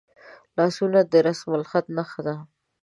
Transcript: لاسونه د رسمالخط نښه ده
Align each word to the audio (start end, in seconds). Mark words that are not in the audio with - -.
لاسونه 0.57 0.99
د 1.11 1.13
رسمالخط 1.27 1.85
نښه 1.95 2.21
ده 2.27 2.35